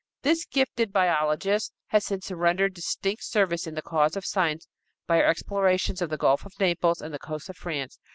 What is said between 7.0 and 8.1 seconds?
and the coasts of France.